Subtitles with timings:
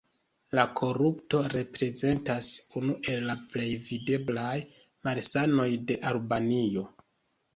[0.57, 2.49] La korupto reprezentas
[2.81, 4.55] unu el la plej videblaj
[5.09, 6.87] malsanoj de Albanio.